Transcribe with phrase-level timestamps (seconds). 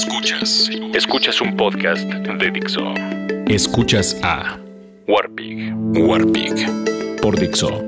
[0.00, 0.70] Escuchas.
[0.94, 2.94] Escuchas un podcast de Dixo.
[3.48, 4.58] Escuchas a
[5.06, 5.74] Warpig.
[5.94, 6.54] Warpig.
[7.20, 7.84] Por Dixo.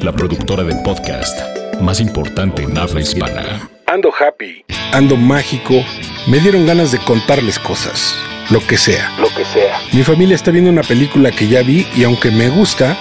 [0.00, 1.38] La productora de podcast
[1.80, 3.70] más importante en habla hispana.
[3.86, 5.74] Ando happy, ando mágico.
[6.26, 8.12] Me dieron ganas de contarles cosas.
[8.50, 9.16] Lo que sea.
[9.20, 9.78] Lo que sea.
[9.92, 12.98] Mi familia está viendo una película que ya vi y aunque me gusta,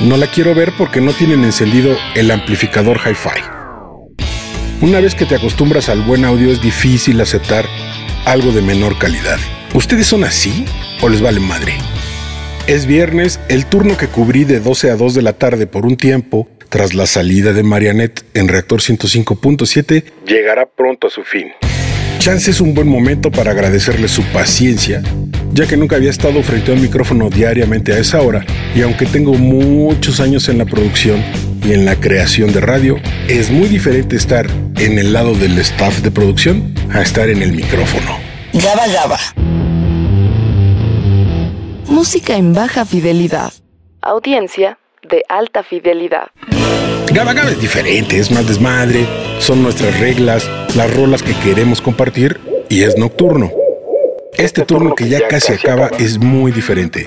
[0.00, 3.59] no la quiero ver porque no tienen encendido el amplificador hi-fi.
[4.82, 7.66] Una vez que te acostumbras al buen audio es difícil aceptar
[8.24, 9.38] algo de menor calidad.
[9.74, 10.64] ¿Ustedes son así
[11.02, 11.74] o les vale madre?
[12.66, 15.98] Es viernes, el turno que cubrí de 12 a 2 de la tarde por un
[15.98, 21.48] tiempo, tras la salida de Marianet en reactor 105.7, llegará pronto a su fin.
[22.18, 25.02] Chance es un buen momento para agradecerle su paciencia,
[25.52, 29.04] ya que nunca había estado frente a un micrófono diariamente a esa hora, y aunque
[29.04, 31.22] tengo muchos años en la producción,
[31.64, 32.96] y en la creación de radio,
[33.28, 34.46] es muy diferente estar
[34.78, 38.18] en el lado del staff de producción a estar en el micrófono.
[38.52, 39.18] Gaba Gaba.
[41.86, 43.52] Música en baja fidelidad.
[44.00, 46.28] Audiencia de alta fidelidad.
[47.12, 49.06] Gaba Gaba es diferente, es más desmadre,
[49.40, 53.50] son nuestras reglas, las rolas que queremos compartir y es nocturno.
[54.38, 57.06] Este turno que ya casi acaba es muy diferente.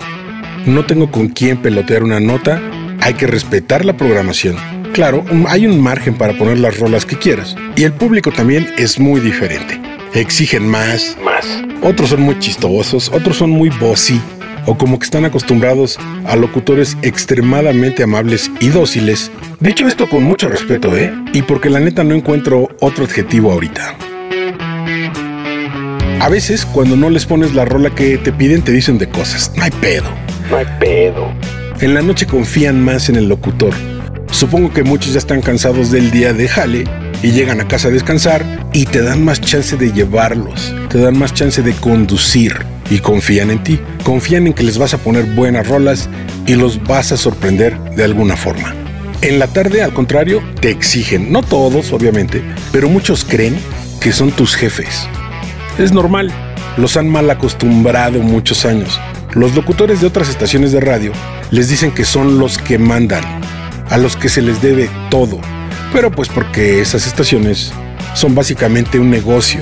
[0.65, 2.61] No tengo con quién pelotear una nota
[3.03, 4.55] hay que respetar la programación.
[4.93, 7.53] Claro, hay un margen para poner las rolas que quieras.
[7.75, 9.79] Y el público también es muy diferente.
[10.13, 11.17] Exigen más.
[11.21, 11.45] Más.
[11.81, 14.21] Otros son muy chistosos, otros son muy bossy.
[14.65, 19.31] O como que están acostumbrados a locutores extremadamente amables y dóciles.
[19.59, 21.13] Dicho esto con mucho respeto, ¿eh?
[21.33, 23.97] Y porque la neta no encuentro otro adjetivo ahorita.
[26.21, 29.51] A veces, cuando no les pones la rola que te piden, te dicen de cosas.
[29.57, 30.07] No hay pedo.
[30.49, 31.33] No hay pedo.
[31.83, 33.73] En la noche confían más en el locutor.
[34.31, 36.85] Supongo que muchos ya están cansados del día de jale
[37.21, 41.19] y llegan a casa a descansar y te dan más chance de llevarlos, te dan
[41.19, 42.55] más chance de conducir
[42.89, 43.81] y confían en ti.
[44.05, 46.09] Confían en que les vas a poner buenas rolas
[46.47, 48.73] y los vas a sorprender de alguna forma.
[49.21, 52.41] En la tarde, al contrario, te exigen, no todos, obviamente,
[52.71, 53.57] pero muchos creen
[53.99, 55.05] que son tus jefes.
[55.77, 56.31] Es normal,
[56.77, 59.01] los han mal acostumbrado muchos años.
[59.35, 61.11] Los locutores de otras estaciones de radio
[61.49, 63.23] les dicen que son los que mandan,
[63.89, 65.39] a los que se les debe todo.
[65.91, 67.71] Pero pues porque esas estaciones
[68.13, 69.61] son básicamente un negocio.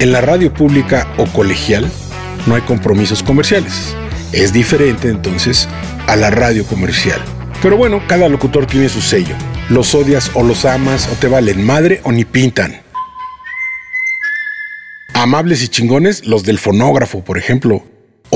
[0.00, 1.90] En la radio pública o colegial
[2.46, 3.94] no hay compromisos comerciales.
[4.32, 5.66] Es diferente entonces
[6.06, 7.20] a la radio comercial.
[7.62, 9.34] Pero bueno, cada locutor tiene su sello.
[9.70, 12.82] Los odias o los amas o te valen madre o ni pintan.
[15.14, 17.82] Amables y chingones los del fonógrafo, por ejemplo,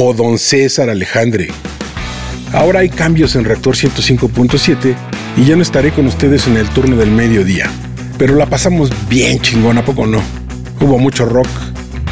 [0.03, 1.49] o don César Alejandre,
[2.53, 4.97] Ahora hay cambios en Reactor 105.7
[5.37, 7.71] y ya no estaré con ustedes en el turno del mediodía.
[8.19, 10.21] Pero la pasamos bien chingona, poco no?
[10.81, 11.47] Hubo mucho rock.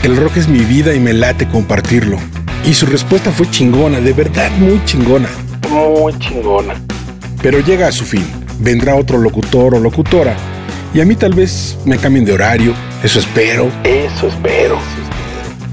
[0.05, 2.19] El rock es mi vida y me late compartirlo.
[2.65, 5.29] Y su respuesta fue chingona, de verdad muy chingona.
[5.69, 6.75] Muy chingona.
[7.43, 8.25] Pero llega a su fin.
[8.61, 10.37] Vendrá otro locutor o locutora.
[10.95, 12.75] Y a mí tal vez me cambien de horario.
[13.03, 13.73] Eso espero.
[13.83, 14.79] Eso espero.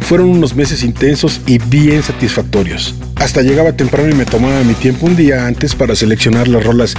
[0.05, 2.93] Fueron unos meses intensos y bien satisfactorios.
[3.15, 6.93] Hasta llegaba temprano y me tomaba mi tiempo un día antes para seleccionar las rolas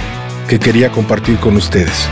[0.49, 2.09] que quería compartir con ustedes.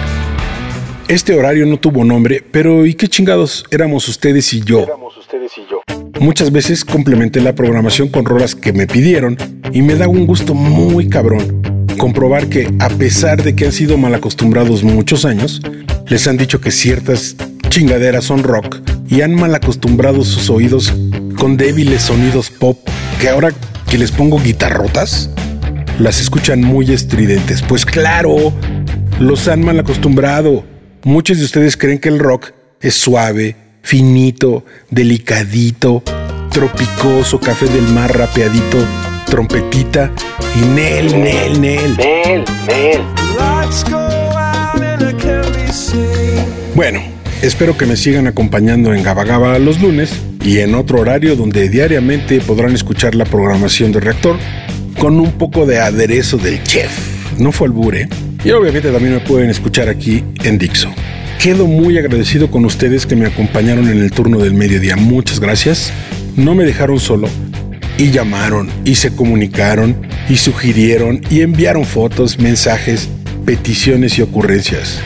[1.10, 3.66] Este horario no tuvo nombre, pero ¿y qué chingados?
[3.72, 4.84] Éramos ustedes y yo.
[4.84, 5.82] Éramos ustedes y yo.
[6.22, 9.36] Muchas veces complementé la programación con rolas que me pidieron
[9.74, 11.62] y me da un gusto muy cabrón
[11.98, 15.62] comprobar que a pesar de que han sido mal acostumbrados muchos años,
[16.08, 17.36] les han dicho que ciertas
[17.68, 20.94] chingaderas son rock y han mal acostumbrado sus oídos
[21.38, 22.78] con débiles sonidos pop
[23.20, 23.52] que ahora
[23.90, 25.30] que les pongo guitarrotas,
[26.00, 27.62] las escuchan muy estridentes.
[27.62, 28.52] Pues claro,
[29.20, 30.66] los han mal acostumbrado.
[31.04, 32.52] Muchos de ustedes creen que el rock
[32.82, 36.04] es suave, finito, delicadito,
[36.52, 38.78] tropicoso, café del mar rapeadito,
[39.28, 40.12] trompetita
[40.56, 41.98] y Nel, Nel, Nel.
[41.98, 43.02] Nel, Nel.
[46.74, 47.15] Bueno,
[47.46, 50.12] espero que me sigan acompañando en Gabagaba los lunes
[50.44, 54.38] y en otro horario donde diariamente podrán escuchar la programación de reactor
[55.00, 56.92] con un poco de aderezo del chef.
[57.38, 58.08] No fue albure.
[58.44, 60.90] Y obviamente también me pueden escuchar aquí en Dixo.
[61.40, 64.96] Quedo muy agradecido con ustedes que me acompañaron en el turno del mediodía.
[64.96, 65.92] Muchas gracias.
[66.36, 67.28] No me dejaron solo.
[67.98, 69.96] Y llamaron, y se comunicaron,
[70.30, 73.08] y sugirieron, y enviaron fotos, mensajes,
[73.46, 75.00] peticiones y ocurrencias.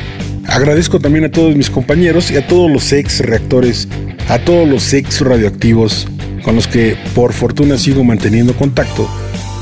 [0.51, 3.87] Agradezco también a todos mis compañeros y a todos los ex reactores
[4.29, 6.07] a todos los ex radioactivos
[6.43, 9.09] con los que por fortuna sigo manteniendo contacto,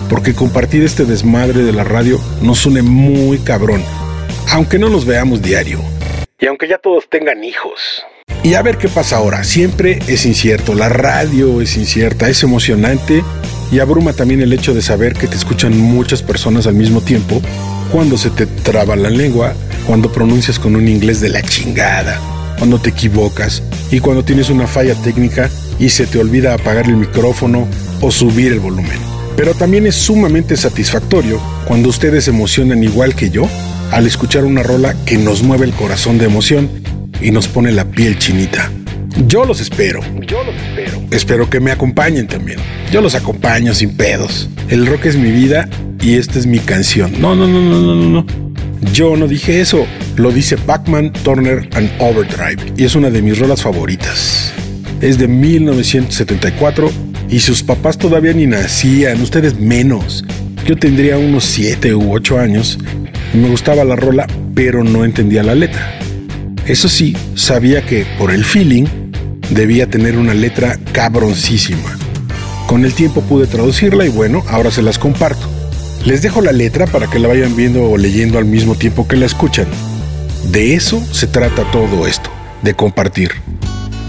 [0.10, 3.82] porque compartir este desmadre de la radio nos une muy cabrón,
[4.52, 5.80] aunque no nos veamos diario.
[6.40, 8.04] Y aunque ya todos tengan hijos.
[8.44, 9.44] Y a ver qué pasa ahora.
[9.44, 10.76] Siempre es incierto.
[10.76, 13.24] La radio es incierta, es emocionante
[13.72, 17.42] y abruma también el hecho de saber que te escuchan muchas personas al mismo tiempo
[17.92, 19.54] cuando se te traba la lengua,
[19.88, 22.20] cuando pronuncias con un inglés de la chingada,
[22.58, 25.50] cuando te equivocas y cuando tienes una falla técnica
[25.80, 27.66] y se te olvida apagar el micrófono
[28.02, 29.00] o subir el volumen.
[29.38, 33.48] Pero también es sumamente satisfactorio cuando ustedes se emocionan igual que yo
[33.92, 36.70] al escuchar una rola que nos mueve el corazón de emoción
[37.22, 38.70] y nos pone la piel chinita.
[39.26, 40.02] Yo los espero.
[40.28, 41.02] Yo los espero.
[41.12, 42.60] Espero que me acompañen también.
[42.92, 44.50] Yo los acompaño sin pedos.
[44.68, 45.70] El rock es mi vida
[46.02, 47.14] y esta es mi canción.
[47.22, 48.47] No, no, no, no, no, no, no.
[48.94, 49.86] Yo no dije eso.
[50.16, 54.54] Lo dice Backman, Turner and Overdrive y es una de mis rolas favoritas.
[55.02, 56.92] Es de 1974
[57.30, 60.26] y sus papás todavía ni nacían, ustedes menos.
[60.66, 62.78] Yo tendría unos 7 u 8 años
[63.34, 64.26] me gustaba la rola,
[64.56, 66.00] pero no entendía la letra.
[66.66, 68.86] Eso sí, sabía que por el feeling
[69.50, 71.98] debía tener una letra cabroncísima.
[72.68, 75.57] Con el tiempo pude traducirla y bueno, ahora se las comparto.
[76.08, 79.18] Les dejo la letra para que la vayan viendo o leyendo al mismo tiempo que
[79.18, 79.68] la escuchan.
[80.54, 82.30] De eso se trata todo esto,
[82.62, 83.32] de compartir.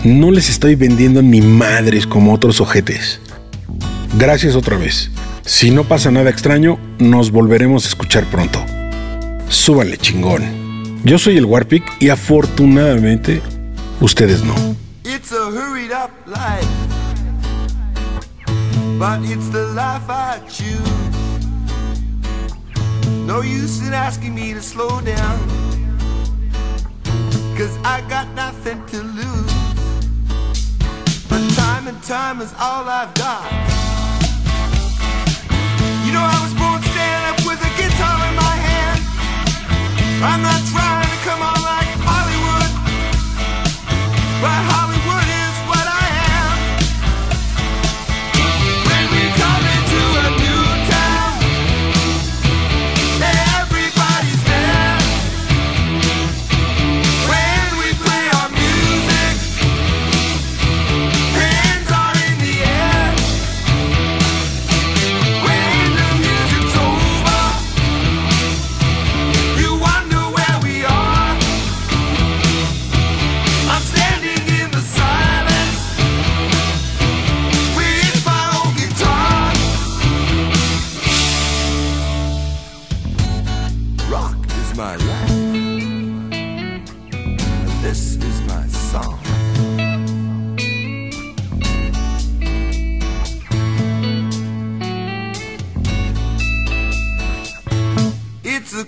[0.04, 3.20] No les estoy vendiendo ni madres como otros ojetes.
[4.16, 5.10] Gracias otra vez.
[5.44, 8.64] Si no pasa nada extraño, nos volveremos a escuchar pronto.
[9.48, 11.00] Súbale chingón.
[11.02, 13.42] Yo soy el Warpic y afortunadamente
[14.00, 14.54] ustedes no.
[23.28, 25.38] No use in asking me to slow down,
[27.58, 29.52] cause I got nothing to lose.
[31.28, 33.44] But time and time is all I've got.
[36.06, 39.00] You know, I was born standing up with a guitar in my hand.
[40.24, 41.07] I'm not trying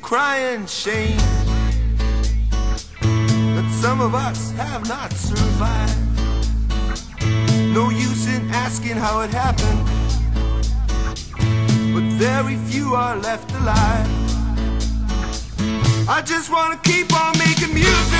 [0.03, 1.17] crying shame
[3.01, 5.97] that some of us have not survived.
[7.75, 9.85] No use in asking how it happened,
[11.95, 14.09] but very few are left alive.
[16.09, 18.20] I just wanna keep on making music.